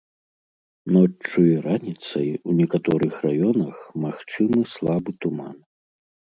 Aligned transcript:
Ноччу 0.95 1.39
і 1.49 1.57
раніцай 1.65 2.29
у 2.39 2.49
некаторых 2.63 3.13
раёнах 3.27 3.75
магчымы 4.09 4.61
слабы 4.75 5.11
туман. 5.23 5.57